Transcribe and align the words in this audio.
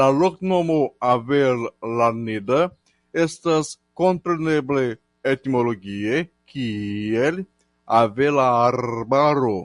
La 0.00 0.08
loknomo 0.22 0.74
"Avellaneda" 1.12 2.58
estas 3.24 3.72
komprenebla 4.02 4.84
etimologie 5.32 6.22
kiel 6.54 7.40
"Avelarbaro". 8.04 9.58